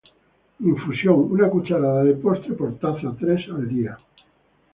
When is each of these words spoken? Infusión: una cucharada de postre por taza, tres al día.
Infusión: 0.61 1.27
una 1.31 1.47
cucharada 1.47 2.03
de 2.03 2.15
postre 2.15 2.55
por 2.55 2.75
taza, 2.79 3.13
tres 3.19 3.47
al 3.49 3.69
día. 3.69 3.99